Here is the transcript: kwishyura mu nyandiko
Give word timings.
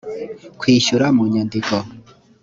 kwishyura 0.59 1.05
mu 1.17 1.23
nyandiko 1.33 1.75